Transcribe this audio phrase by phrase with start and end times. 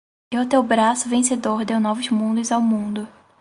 [0.33, 3.07] E o teu braço vencedor deu novos mundos ao mundo